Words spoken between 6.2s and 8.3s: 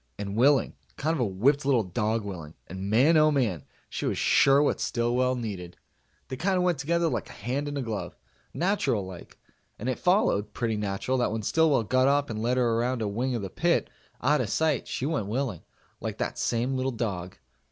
They kind of went together like a hand and a glove